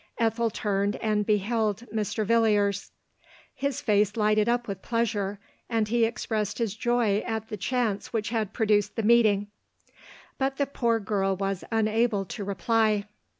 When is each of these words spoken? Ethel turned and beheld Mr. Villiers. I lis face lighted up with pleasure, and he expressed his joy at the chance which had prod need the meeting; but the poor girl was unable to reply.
Ethel 0.17 0.49
turned 0.49 0.95
and 0.95 1.27
beheld 1.27 1.81
Mr. 1.93 2.25
Villiers. 2.25 2.89
I 3.61 3.67
lis 3.67 3.81
face 3.81 4.17
lighted 4.17 4.49
up 4.49 4.67
with 4.67 4.81
pleasure, 4.81 5.39
and 5.69 5.87
he 5.89 6.05
expressed 6.05 6.57
his 6.57 6.73
joy 6.73 7.19
at 7.19 7.49
the 7.49 7.55
chance 7.57 8.11
which 8.11 8.29
had 8.29 8.51
prod 8.51 8.71
need 8.71 8.83
the 8.95 9.03
meeting; 9.03 9.51
but 10.39 10.57
the 10.57 10.65
poor 10.65 10.99
girl 10.99 11.35
was 11.37 11.63
unable 11.71 12.25
to 12.25 12.43
reply. 12.43 13.05